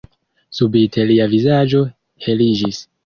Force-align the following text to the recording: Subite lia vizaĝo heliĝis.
Subite 0.59 1.05
lia 1.11 1.27
vizaĝo 1.35 1.83
heliĝis. 2.29 2.81